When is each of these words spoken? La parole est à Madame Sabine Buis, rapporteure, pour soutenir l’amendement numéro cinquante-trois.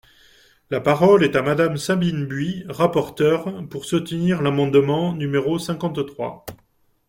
La 0.71 0.81
parole 0.81 1.23
est 1.23 1.35
à 1.35 1.43
Madame 1.43 1.77
Sabine 1.77 2.25
Buis, 2.25 2.65
rapporteure, 2.67 3.63
pour 3.69 3.85
soutenir 3.85 4.41
l’amendement 4.41 5.13
numéro 5.13 5.59
cinquante-trois. 5.59 6.43